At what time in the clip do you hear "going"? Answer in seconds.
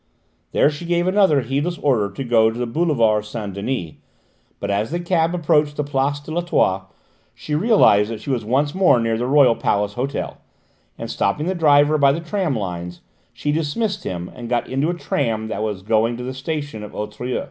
15.83-16.17